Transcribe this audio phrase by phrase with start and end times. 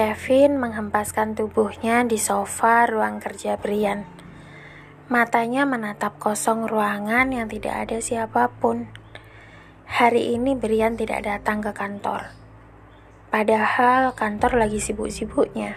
[0.00, 4.08] Kevin menghempaskan tubuhnya di sofa ruang kerja Brian.
[5.12, 8.88] Matanya menatap kosong ruangan yang tidak ada siapa pun.
[9.84, 12.32] Hari ini Brian tidak datang ke kantor.
[13.28, 15.76] Padahal kantor lagi sibuk-sibuknya.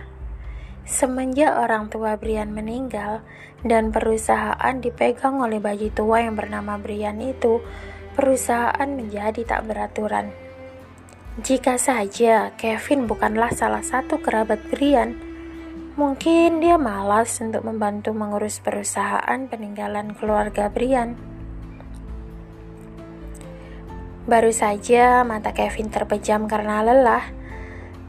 [0.87, 3.27] Semenjak orang tua Brian meninggal
[3.59, 7.59] dan perusahaan dipegang oleh bayi tua yang bernama Brian itu,
[8.15, 10.42] perusahaan menjadi tak beraturan.
[11.33, 15.17] Jika saja Kevin bukanlah salah satu kerabat Brian,
[15.97, 21.17] mungkin dia malas untuk membantu mengurus perusahaan peninggalan keluarga Brian.
[24.29, 27.25] Baru saja mata Kevin terpejam karena lelah.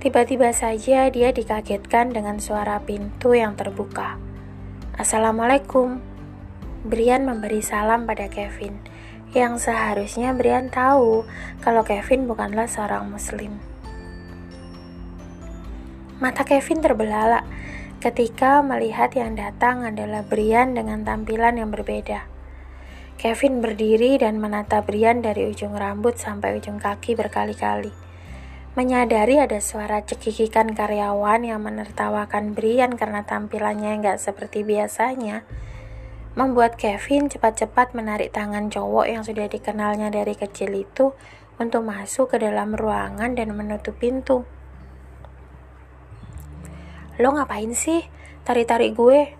[0.04, 4.20] Tiba-tiba saja dia dikagetkan dengan suara pintu yang terbuka.
[5.00, 5.96] Assalamualaikum.
[6.84, 8.93] Brian memberi salam pada Kevin
[9.34, 11.26] yang seharusnya Brian tahu
[11.58, 13.58] kalau Kevin bukanlah seorang muslim.
[16.22, 17.42] Mata Kevin terbelalak
[17.98, 22.30] ketika melihat yang datang adalah Brian dengan tampilan yang berbeda.
[23.18, 27.90] Kevin berdiri dan menatap Brian dari ujung rambut sampai ujung kaki berkali-kali.
[28.74, 35.46] Menyadari ada suara cekikikan karyawan yang menertawakan Brian karena tampilannya yang gak seperti biasanya,
[36.34, 41.14] membuat Kevin cepat-cepat menarik tangan cowok yang sudah dikenalnya dari kecil itu
[41.62, 44.42] untuk masuk ke dalam ruangan dan menutup pintu.
[47.22, 48.02] Lo ngapain sih?
[48.42, 49.38] Tarik-tarik gue.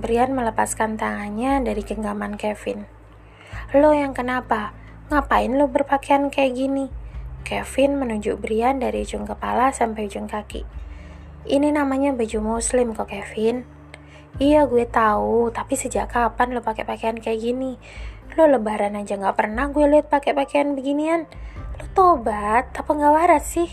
[0.00, 2.88] Brian melepaskan tangannya dari genggaman Kevin.
[3.76, 4.72] Lo yang kenapa?
[5.12, 6.88] Ngapain lo berpakaian kayak gini?
[7.44, 10.64] Kevin menunjuk Brian dari ujung kepala sampai ujung kaki.
[11.44, 13.68] Ini namanya baju muslim kok Kevin.
[14.40, 17.76] Iya gue tahu, tapi sejak kapan lo pakai pakaian kayak gini?
[18.32, 21.28] Lo lebaran aja nggak pernah gue lihat pakai pakaian beginian.
[21.76, 23.68] Lo tobat, apa nggak waras sih?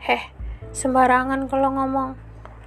[0.00, 0.32] Heh,
[0.72, 2.16] sembarangan kalau ngomong.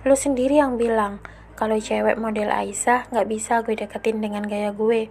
[0.06, 1.18] Lo sendiri yang bilang
[1.58, 5.10] kalau cewek model Aisyah nggak bisa gue deketin dengan gaya gue.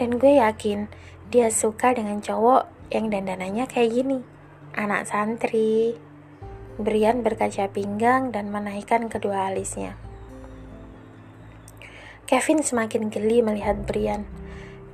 [0.00, 0.88] Dan gue yakin
[1.28, 4.24] dia suka dengan cowok yang dandanannya kayak gini.
[4.72, 5.92] Anak santri.
[6.80, 10.00] Brian berkaca pinggang dan menaikkan kedua alisnya.
[12.32, 14.24] Kevin semakin geli melihat Brian.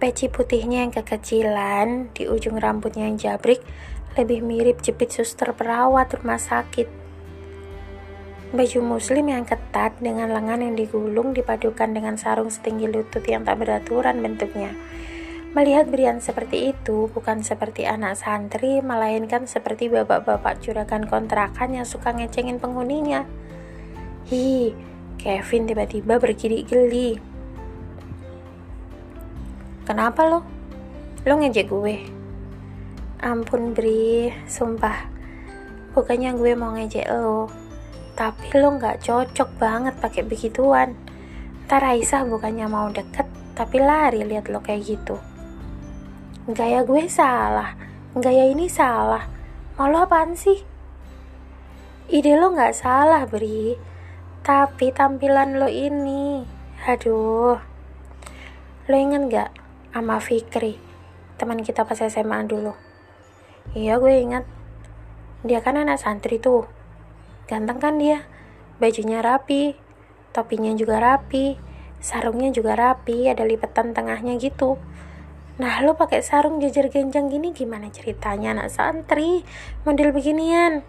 [0.03, 3.63] Peci putihnya yang kekecilan, di ujung rambutnya yang jabrik,
[4.19, 6.91] lebih mirip jepit suster perawat rumah sakit.
[8.51, 13.63] Baju muslim yang ketat dengan lengan yang digulung dipadukan dengan sarung setinggi lutut yang tak
[13.63, 14.75] beraturan bentuknya.
[15.55, 22.11] Melihat Brian seperti itu, bukan seperti anak santri, melainkan seperti bapak-bapak juragan kontrakan yang suka
[22.11, 23.31] ngecengin penghuninya.
[24.27, 24.75] Hi,
[25.23, 27.28] Kevin tiba-tiba bergili-gili.
[29.89, 30.45] Kenapa lo?
[31.25, 31.97] Lo ngejek gue?
[33.25, 35.09] Ampun Bri, sumpah.
[35.97, 37.49] Bukannya gue mau ngejek lo,
[38.13, 40.93] tapi lo nggak cocok banget pakai begituan.
[41.65, 43.25] Ntar Aisyah bukannya mau deket,
[43.57, 45.17] tapi lari lihat lo kayak gitu.
[46.53, 47.73] Gaya gue salah,
[48.13, 49.25] gaya ini salah.
[49.81, 50.61] Mau lo apaan sih?
[52.13, 53.89] Ide lo nggak salah, Bri
[54.49, 56.41] tapi tampilan lo ini,
[56.89, 57.61] aduh.
[58.89, 59.51] Lo inget gak
[59.93, 60.79] sama Fikri,
[61.41, 62.77] teman kita pas SMA dulu?
[63.75, 64.45] Iya gue inget.
[65.43, 66.71] Dia kan anak santri tuh.
[67.51, 68.23] Ganteng kan dia?
[68.79, 69.75] Bajunya rapi,
[70.31, 71.59] topinya juga rapi,
[71.99, 74.79] sarungnya juga rapi, ada lipatan tengahnya gitu.
[75.59, 79.43] Nah, lo pakai sarung jejer genjang gini gimana ceritanya anak santri
[79.83, 80.87] model beginian?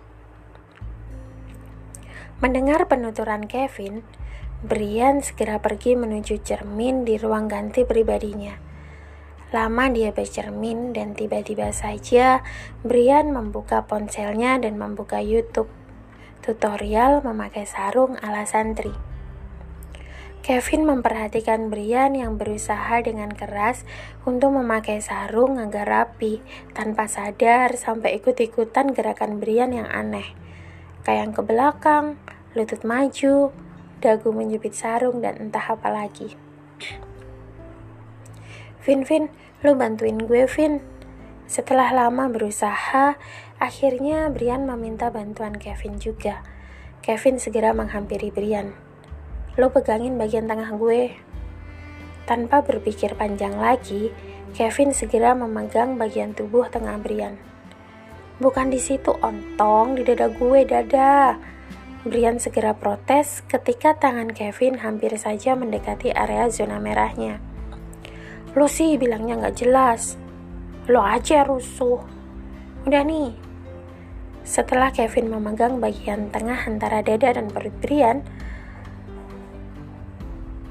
[2.38, 4.06] Mendengar penuturan Kevin,
[4.62, 8.69] Brian segera pergi menuju cermin di ruang ganti pribadinya.
[9.50, 12.46] Lama dia bercermin dan tiba-tiba saja
[12.86, 15.70] Brian membuka ponselnya dan membuka YouTube.
[16.46, 18.94] Tutorial memakai sarung ala santri.
[20.40, 23.84] Kevin memperhatikan Brian yang berusaha dengan keras
[24.24, 26.42] untuk memakai sarung agar rapi,
[26.72, 30.40] tanpa sadar sampai ikut-ikutan gerakan Brian yang aneh
[31.14, 32.22] yang ke belakang,
[32.54, 33.54] lutut maju,
[34.02, 36.49] dagu menjepit sarung, dan entah apa lagi.
[38.90, 39.30] Vin, Vin,
[39.62, 40.82] lu bantuin gue, Vin.
[41.46, 43.22] Setelah lama berusaha,
[43.62, 46.42] akhirnya Brian meminta bantuan Kevin juga.
[47.06, 48.74] Kevin segera menghampiri Brian.
[49.62, 51.14] Lo pegangin bagian tengah gue.
[52.26, 54.10] Tanpa berpikir panjang lagi,
[54.58, 57.38] Kevin segera memegang bagian tubuh tengah Brian.
[58.42, 61.38] Bukan di situ ontong, di dada gue dada.
[62.10, 67.49] Brian segera protes ketika tangan Kevin hampir saja mendekati area zona merahnya.
[68.58, 70.18] Lo sih bilangnya nggak jelas.
[70.90, 72.02] Lo aja rusuh.
[72.90, 73.38] Udah nih.
[74.42, 78.26] Setelah Kevin memegang bagian tengah antara dada dan perut Brian,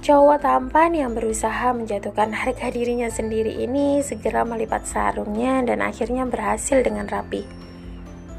[0.02, 6.82] cowok tampan yang berusaha menjatuhkan harga dirinya sendiri ini segera melipat sarungnya dan akhirnya berhasil
[6.82, 7.46] dengan rapi.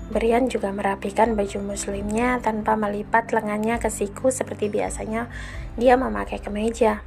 [0.10, 5.32] Brian juga merapikan baju muslimnya tanpa melipat lengannya ke siku seperti biasanya
[5.78, 7.06] dia memakai kemeja.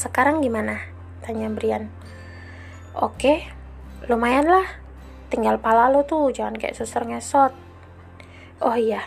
[0.00, 0.80] Sekarang gimana?
[1.20, 1.92] Tanya Brian.
[2.96, 3.44] Oke,
[4.08, 4.64] lumayan lah.
[5.28, 7.52] Tinggal pala lo tuh jangan kayak suster ngesot.
[8.64, 9.04] Oh iya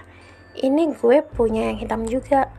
[0.53, 2.53] ini gue punya yang hitam juga.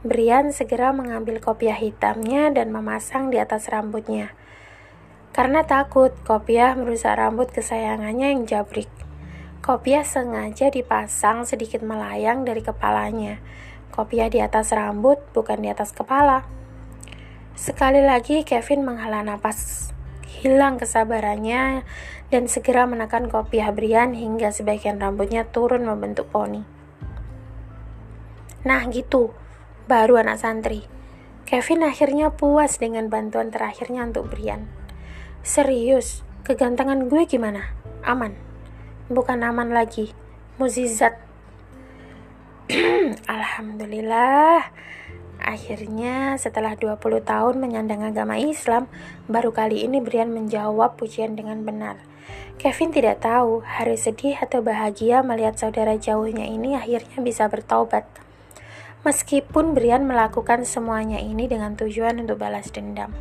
[0.00, 4.32] Brian segera mengambil kopiah hitamnya dan memasang di atas rambutnya.
[5.36, 8.88] Karena takut kopiah merusak rambut kesayangannya yang jabrik.
[9.60, 13.36] Kopiah sengaja dipasang sedikit melayang dari kepalanya.
[13.92, 16.56] Kopiah di atas rambut bukan di atas kepala
[17.56, 19.90] sekali lagi Kevin menghela napas
[20.44, 21.82] hilang kesabarannya
[22.28, 26.62] dan segera menekan kopi Brian hingga sebagian rambutnya turun membentuk poni.
[28.66, 29.32] Nah gitu,
[29.88, 30.84] baru anak santri.
[31.46, 34.66] Kevin akhirnya puas dengan bantuan terakhirnya untuk Brian.
[35.46, 37.70] Serius, kegantengan gue gimana?
[38.02, 38.34] Aman?
[39.06, 40.10] Bukan aman lagi,
[40.58, 41.14] muzizat.
[43.30, 44.74] Alhamdulillah,
[45.46, 48.90] Akhirnya, setelah 20 tahun menyandang agama Islam,
[49.30, 52.02] baru kali ini Brian menjawab pujian dengan benar.
[52.58, 58.10] Kevin tidak tahu harus sedih atau bahagia melihat saudara jauhnya ini akhirnya bisa bertobat.
[59.06, 63.14] Meskipun Brian melakukan semuanya ini dengan tujuan untuk balas dendam.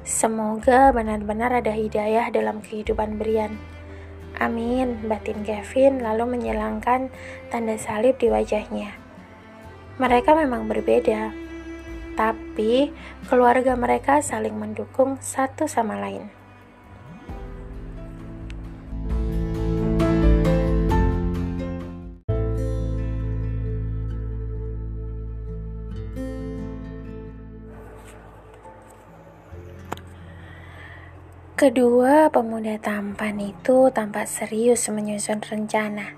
[0.00, 3.60] Semoga benar-benar ada hidayah dalam kehidupan Brian.
[4.40, 7.12] Amin, batin Kevin lalu menyilangkan
[7.52, 8.96] tanda salib di wajahnya.
[10.00, 11.49] Mereka memang berbeda,
[12.20, 12.92] tapi
[13.32, 16.28] keluarga mereka saling mendukung satu sama lain.
[31.56, 36.16] Kedua pemuda tampan itu tampak serius menyusun rencana.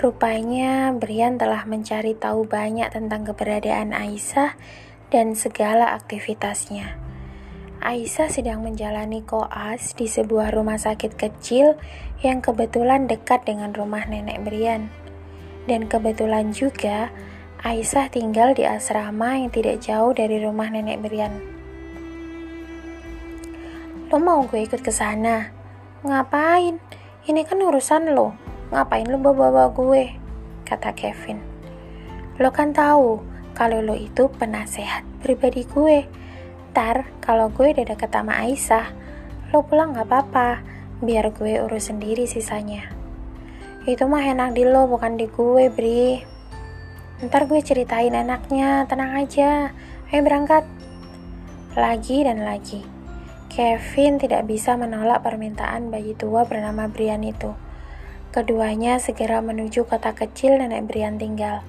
[0.00, 4.56] Rupanya Brian telah mencari tahu banyak tentang keberadaan Aisyah
[5.08, 6.96] dan segala aktivitasnya.
[7.78, 11.78] Aisyah sedang menjalani koas di sebuah rumah sakit kecil
[12.26, 14.90] yang kebetulan dekat dengan rumah nenek Brian.
[15.70, 17.14] Dan kebetulan juga
[17.62, 21.38] Aisyah tinggal di asrama yang tidak jauh dari rumah nenek Brian.
[24.10, 25.52] Lo mau gue ikut ke sana?
[26.02, 26.82] Ngapain?
[27.28, 28.34] Ini kan urusan lo.
[28.74, 30.04] Ngapain lo bawa-bawa gue?
[30.66, 31.38] Kata Kevin.
[32.42, 36.06] Lo kan tahu kalau lo itu penasehat pribadi gue.
[36.70, 38.86] Ntar kalau gue udah deket sama Aisyah,
[39.50, 40.62] lo pulang gak apa-apa,
[41.02, 42.94] biar gue urus sendiri sisanya.
[43.82, 46.22] Itu mah enak di lo, bukan di gue, Bri.
[47.18, 49.74] Ntar gue ceritain enaknya, tenang aja.
[50.14, 50.62] Ayo berangkat.
[51.74, 52.86] Lagi dan lagi.
[53.50, 57.58] Kevin tidak bisa menolak permintaan bayi tua bernama Brian itu.
[58.30, 61.66] Keduanya segera menuju kota kecil nenek Brian tinggal.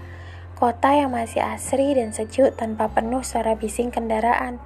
[0.60, 4.60] Kota yang masih asri dan sejuk tanpa penuh suara bising kendaraan.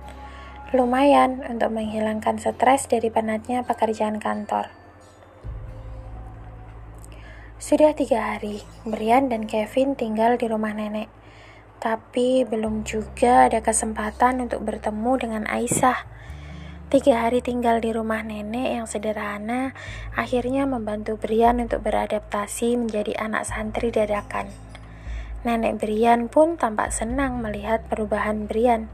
[0.73, 4.73] Lumayan untuk menghilangkan stres dari penatnya pekerjaan kantor.
[7.62, 11.13] Sudah tiga hari, Brian dan Kevin tinggal di rumah nenek.
[11.77, 16.09] Tapi belum juga ada kesempatan untuk bertemu dengan Aisyah.
[16.89, 19.77] Tiga hari tinggal di rumah nenek yang sederhana,
[20.17, 24.62] akhirnya membantu Brian untuk beradaptasi menjadi anak santri dadakan.
[25.43, 28.88] Nenek Brian pun tampak senang melihat perubahan Brian.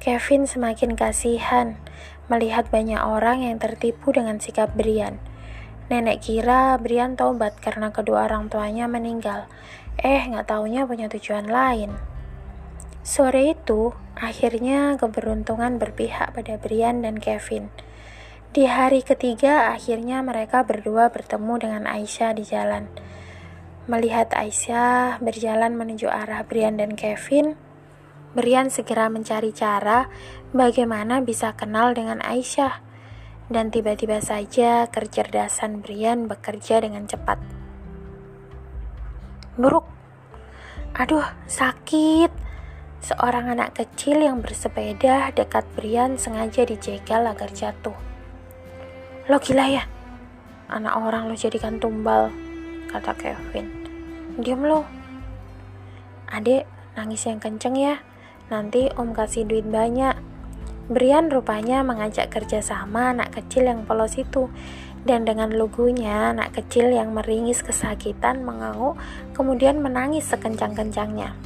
[0.00, 1.80] Kevin semakin kasihan
[2.28, 5.16] melihat banyak orang yang tertipu dengan sikap Brian.
[5.90, 9.50] Nenek kira Brian tobat karena kedua orang tuanya meninggal.
[9.98, 11.96] Eh, nggak taunya punya tujuan lain.
[13.00, 17.72] Sore itu, akhirnya keberuntungan berpihak pada Brian dan Kevin.
[18.52, 22.86] Di hari ketiga, akhirnya mereka berdua bertemu dengan Aisyah di jalan.
[23.90, 27.58] Melihat Aisyah berjalan menuju arah Brian dan Kevin,
[28.38, 30.06] Brian segera mencari cara
[30.54, 32.86] bagaimana bisa kenal dengan Aisyah.
[33.50, 37.42] Dan tiba-tiba saja kecerdasan Brian bekerja dengan cepat.
[39.58, 39.90] Buruk.
[40.94, 42.30] Aduh, sakit.
[43.02, 47.98] Seorang anak kecil yang bersepeda dekat Brian sengaja dijegal agar jatuh.
[49.26, 49.82] Lo gila ya?
[50.70, 52.30] Anak orang lo jadikan tumbal,
[52.86, 53.79] kata Kevin.
[54.40, 54.88] Diam lo.
[56.32, 56.64] Adek,
[56.96, 58.00] nangis yang kenceng ya.
[58.48, 60.16] Nanti om kasih duit banyak.
[60.88, 64.48] Brian rupanya mengajak kerjasama anak kecil yang polos itu.
[65.04, 68.96] Dan dengan lugunya, anak kecil yang meringis kesakitan mengangguk,
[69.36, 71.36] kemudian menangis sekencang-kencangnya.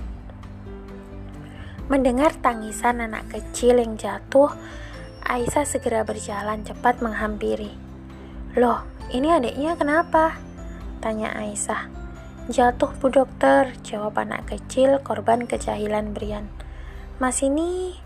[1.87, 4.55] Mendengar tangisan anak kecil yang jatuh,
[5.27, 7.75] Aisyah segera berjalan cepat menghampiri.
[8.55, 10.39] Loh, ini adiknya kenapa?
[11.03, 12.04] Tanya Aisyah.
[12.45, 16.53] Jatuh bu dokter, jawab anak kecil korban kejahilan Brian.
[17.17, 17.97] Mas ini...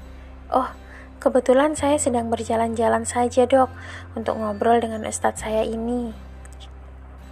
[0.54, 0.70] Oh,
[1.18, 3.66] kebetulan saya sedang berjalan-jalan saja dok,
[4.14, 6.14] untuk ngobrol dengan ustadz saya ini.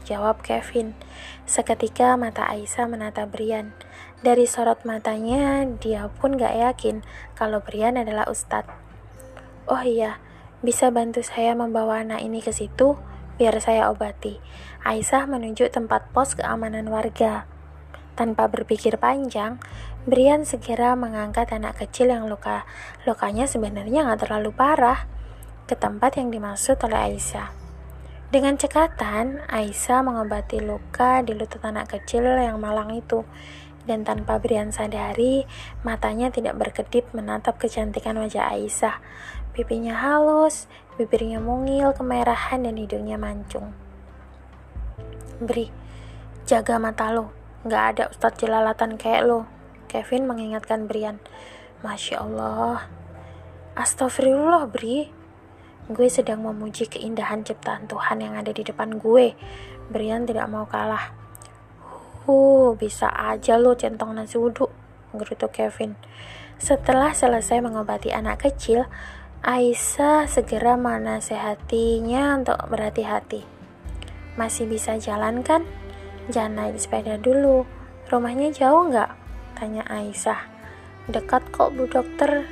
[0.03, 0.99] Jawab Kevin.
[1.47, 3.71] Seketika mata Aisyah menata Brian.
[4.27, 7.07] Dari sorot matanya, dia pun gak yakin
[7.39, 8.75] kalau Brian adalah ustadz.
[9.71, 10.19] Oh iya,
[10.59, 12.99] bisa bantu saya membawa anak ini ke situ?
[13.37, 14.41] Biar saya obati.
[14.85, 17.49] Aisyah menunjuk tempat pos keamanan warga.
[18.17, 19.61] Tanpa berpikir panjang,
[20.09, 22.65] Brian segera mengangkat anak kecil yang luka
[23.05, 25.05] lukanya sebenarnya nggak terlalu parah
[25.67, 27.51] ke tempat yang dimaksud oleh Aisyah.
[28.31, 33.27] Dengan cekatan, Aisyah mengobati luka di lutut anak kecil yang malang itu
[33.87, 35.47] dan tanpa Brian sadari,
[35.87, 38.99] matanya tidak berkedip menatap kecantikan wajah Aisyah.
[39.55, 40.67] Pipinya halus,
[40.97, 43.77] bibirnya mungil, kemerahan, dan hidungnya mancung.
[45.37, 45.69] Bri,
[46.49, 47.33] jaga mata lo.
[47.69, 49.45] Gak ada ustadz jelalatan kayak lo.
[49.87, 51.21] Kevin mengingatkan Brian.
[51.85, 52.89] Masya Allah.
[53.77, 55.13] Astagfirullah, Bri.
[55.87, 59.39] Gue sedang memuji keindahan ciptaan Tuhan yang ada di depan gue.
[59.87, 61.15] Brian tidak mau kalah.
[62.27, 64.67] Uh, bisa aja lo centong nasi wudhu,
[65.15, 65.95] gerutu Kevin.
[66.59, 68.91] Setelah selesai mengobati anak kecil,
[69.47, 73.47] Aisyah segera menasehatinya untuk berhati-hati.
[74.35, 75.63] Masih bisa jalan kan?
[76.27, 77.63] Jangan naik sepeda dulu.
[78.11, 79.07] Rumahnya jauh nggak?
[79.55, 80.51] Tanya Aisyah.
[81.07, 82.43] Dekat kok bu dokter.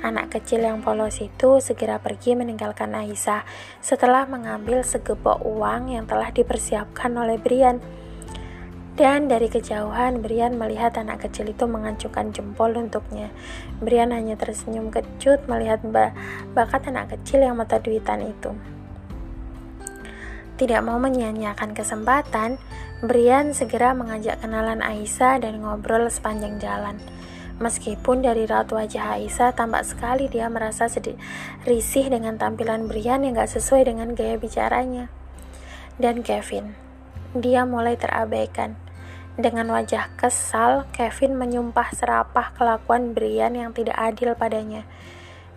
[0.00, 3.44] Anak kecil yang polos itu segera pergi meninggalkan Aisyah
[3.84, 7.84] setelah mengambil segebok uang yang telah dipersiapkan oleh Brian.
[8.94, 13.26] Dan dari kejauhan, Brian melihat anak kecil itu mengacukan jempol untuknya.
[13.82, 15.82] Brian hanya tersenyum kecut melihat
[16.54, 18.54] bakat anak kecil yang mata duitan itu.
[20.54, 22.62] Tidak mau menyia-nyiakan kesempatan,
[23.02, 27.02] Brian segera mengajak kenalan Aisyah dan ngobrol sepanjang jalan.
[27.58, 31.18] Meskipun dari raut wajah Aisyah tampak sekali dia merasa sedih
[31.66, 35.10] risih dengan tampilan Brian yang gak sesuai dengan gaya bicaranya.
[35.98, 36.78] Dan Kevin,
[37.34, 38.83] dia mulai terabaikan.
[39.34, 44.86] Dengan wajah kesal, Kevin menyumpah serapah kelakuan Brian yang tidak adil padanya.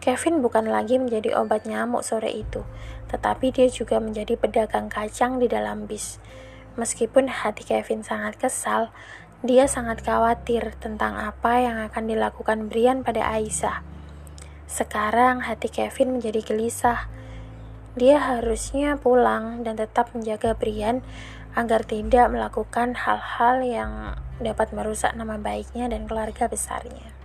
[0.01, 2.65] Kevin bukan lagi menjadi obat nyamuk sore itu,
[3.13, 6.17] tetapi dia juga menjadi pedagang kacang di dalam bis.
[6.73, 8.89] Meskipun hati Kevin sangat kesal,
[9.45, 13.85] dia sangat khawatir tentang apa yang akan dilakukan Brian pada Aisyah.
[14.65, 17.05] Sekarang hati Kevin menjadi gelisah.
[17.93, 21.05] Dia harusnya pulang dan tetap menjaga Brian
[21.57, 23.91] agar tidak melakukan hal-hal yang
[24.37, 27.16] dapat merusak nama baiknya dan keluarga besarnya.